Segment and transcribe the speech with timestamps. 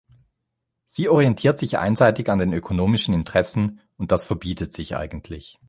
[0.87, 5.59] Sie orientiert sich einseitig an den ökonomischen Interessen, und das verbietet sich eigentlich.